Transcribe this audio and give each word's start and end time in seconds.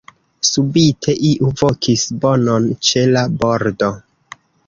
Subite 0.49 1.13
iu 1.31 1.49
vokis 1.59 2.07
bonon 2.25 2.65
ĉe 2.89 3.05
la 3.17 3.25
bordo. 3.43 3.93